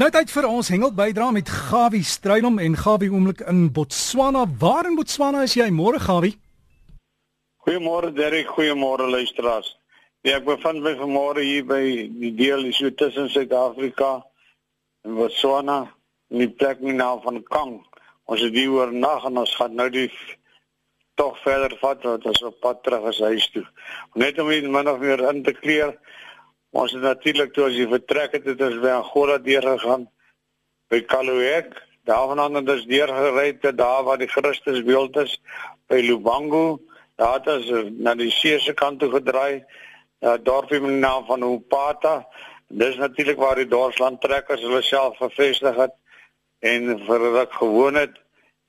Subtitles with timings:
[0.00, 4.46] Nou tyd vir ons hengel bydra met Gawie Strydom en Gawie oomblik in Botswana.
[4.62, 6.38] Waar in Botswana is jy môre Gawie?
[7.66, 9.68] Goeiemôre Derek, goeiemôre luisteraars.
[10.24, 11.82] Ja, ek bevind my vanmôre hier by
[12.16, 14.22] die deel is so tussen Suid-Afrika
[15.04, 15.82] en Botswana,
[16.32, 17.76] in die plek met naam van Kang.
[18.24, 20.08] Ons het hier oornag en ons gaan nou die
[21.20, 23.66] tog verder vat wat ons op pad terug is huis toe.
[24.16, 25.92] Net om min of meer in te kleer
[26.70, 30.06] Ons het natuurlik toe as jy vertrek het, het ons by Angola deur gegaan
[30.90, 31.74] by Kaluek.
[32.06, 35.36] Daarvan het ons deur gery te daar waar die Christus beeld is
[35.90, 36.80] by Lubango.
[37.18, 39.64] Daar het ons na die see se kant toe gedraai.
[40.22, 42.14] Daar dorpie met die naam van Upata.
[42.68, 45.96] Dis natuurlik waar die dorpslandtrekkers hulle self gevestig het
[46.60, 48.14] en vir wat gewoon het.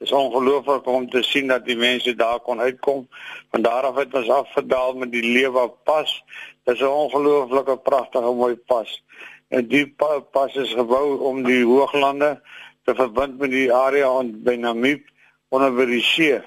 [0.01, 3.07] Is ongelooflik om te sien dat die mense daar kon uitkom.
[3.51, 6.23] Van daar af het ons afgedaal met die lewe pas.
[6.63, 9.03] Dit is 'n ongelooflike pragtige mooi pas.
[9.47, 12.41] En die pa pas is gebou om die hooglande
[12.83, 15.03] te verbind met die area on by Namib
[15.49, 16.39] onder by die see.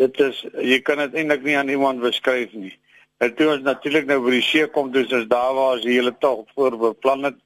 [0.00, 2.72] Dit is jy kan dit eintlik nie aan iemand beskryf nie.
[3.22, 5.94] En toe ons natuurlik nou by die see kom, dis is daar waar ons die
[5.98, 7.36] hele tog voor beplan het.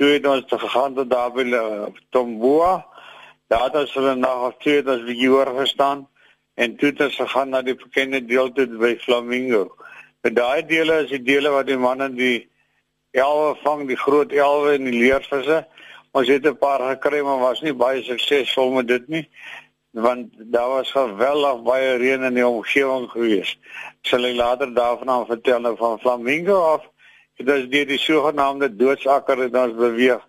[0.00, 2.72] Toe het ons gegaan tot daar by uh, Tomboa
[3.54, 6.08] Daar het ons hulle nog twee dat we hier gestaan
[6.54, 9.76] en toe het ons gegaan na die bekende deel toe by Flamingo.
[10.26, 12.48] En daai dele is die dele wat die manne die
[13.14, 15.60] elwe vang, die groot elwe en die leervisse.
[16.10, 19.28] Ons het 'n paar gekry maar was nie baie suksesvol met dit nie
[19.90, 23.58] want daar was geweldig baie reën in die omgewing gewees.
[24.02, 26.82] Sal ek later daarvan aan vertel nou van Flamingo af.
[27.36, 30.26] Dit is die, die sogenaamde doodsakker wat ons beweeg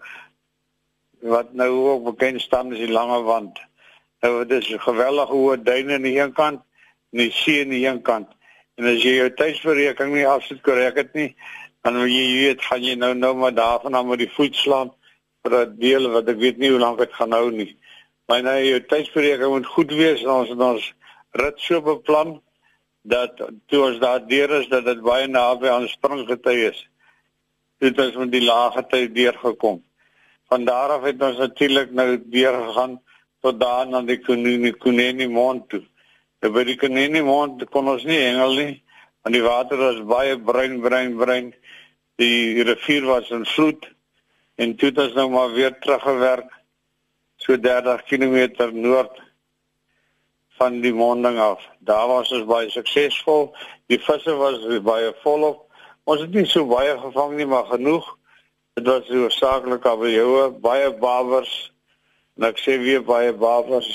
[1.26, 3.60] wat nou ook bekend staan as die lange wand.
[4.22, 6.62] Nou dit is 'n gewellige hoë duine aan die een kant
[7.12, 8.28] en die see aan die een kant.
[8.76, 11.36] En as jy jou tydsberekening nie afsit korrek het nie,
[11.82, 14.92] dan jy weet gaan jy nou nou maar daarvan af met die voet slaan
[15.44, 17.78] vir 'n deel wat ek weet nie hoe lank dit gaan hou nie.
[18.28, 20.94] Maar nou jou tydsberekening moet goed wees en ons het ons
[21.32, 22.42] rit so beplan
[23.02, 23.38] dat
[23.68, 26.90] toe ons daar deur is dat dit baie naby aan springgety is.
[27.78, 29.84] Dit is met die lae tyd deurgekom.
[30.50, 33.00] Van daar af het ons natuurlik nou weer gegaan
[33.42, 35.84] tot daar na die Kunini Kunini mond toe.
[36.42, 38.74] En by die Kunini mond kon ons nie hengel nie,
[39.24, 41.54] want die water was baie bruin bruin bruin.
[42.22, 43.90] Die rivier was in vloed
[44.56, 46.52] en toe het ons nou maar weer teruggewerk
[47.44, 49.22] so 30 km noord
[50.58, 51.62] van die monding af.
[51.80, 53.50] Daar was ons baie suksesvol.
[53.92, 55.66] Die visse was baie volop.
[56.06, 58.08] Ons het nie so baie gevang nie, maar genoeg
[58.76, 61.52] Dit was hoofsaaklik abeljoue, baie babers.
[62.36, 63.88] En ek sê weer baie babers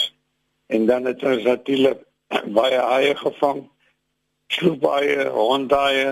[0.73, 1.99] en dan het ons natuurlik
[2.59, 3.59] baie eie gevang.
[4.57, 6.07] Sloepaie, hondaie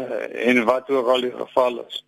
[0.51, 2.03] en wat ook al die geval is.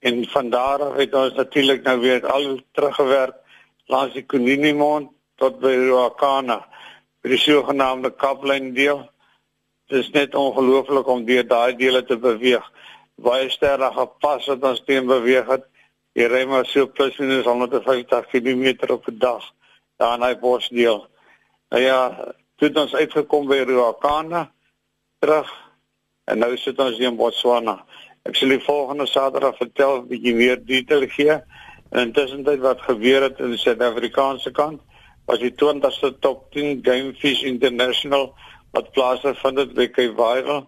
[0.00, 3.36] En van daar af het ons natuurlik nou weer al teruggewerk
[3.92, 6.62] langs die Konini mond tot by Ruakana.
[7.20, 9.04] Vir die sogenaamde Kaplyn deel.
[9.92, 12.64] Dit is net ongelooflik om deur daai dele te beweeg.
[13.20, 13.92] Baie sterre
[14.24, 15.68] pas wat ons teen beweeg het
[16.12, 19.44] Jy ry maar so plus minus 150 km op 'n dag
[19.96, 21.06] daar in daai bosdeel.
[21.70, 24.52] Nou ja, toe het ons uitgekom by Ruakana
[25.18, 25.48] terug
[26.24, 27.84] en nou sit ons hier in Botswana.
[28.22, 31.40] Ek sal die volgende Saterdag vertel 'n bietjie meer detail gee.
[31.90, 34.80] En intussen dit wat gebeur het aan die Suid-Afrikaanse kant,
[35.26, 38.34] was die 20ste top 10 Game Fish International
[38.72, 40.66] wat plaasgevind het by Kaapstad.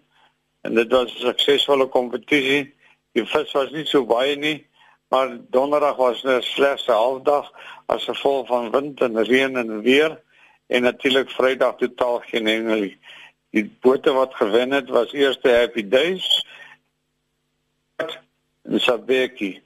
[0.63, 2.75] En dit was 'n suksesvolle kompetisie.
[3.13, 4.67] Die vis was nie so baie nie,
[5.15, 7.53] maar donderdag was net slegs 'n halfdag
[7.87, 10.21] as gevolg van wind en reën en weer
[10.67, 12.91] en natuurlik vrydag totaal geen hengel.
[13.51, 16.47] Die bote wat gewen het was eerste Happy Days
[17.97, 19.63] en Sabeki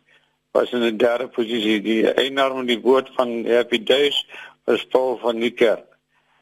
[0.50, 4.26] was in die derde posisie die eienaar van die boot van Happy Days
[4.64, 5.87] was Paul van Niekerk.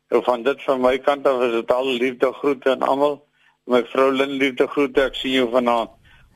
[0.08, 3.22] So van dit van my kant af is dit al liefde groete aan almal.
[3.64, 5.02] My vrou Lynn liefde groete.
[5.02, 5.90] Ek sien jou vanaand.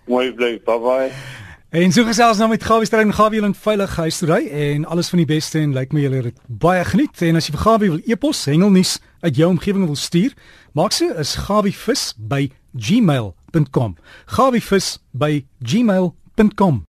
[0.06, 0.58] Mooi bly.
[0.66, 1.29] Bye bye.
[1.70, 4.88] En so gesels nou met Gawie Stryd en Gawie wil veilig huis toe ry en
[4.90, 7.54] alles van die beste en lyk like my julle het baie geniet en as jy
[7.54, 10.34] vir Gawie wil e-pos hengelnuus uit jou omgewing wil stuur,
[10.74, 13.94] maak so is gawievis by gmail.com.
[14.26, 16.82] gawievis by gmail.com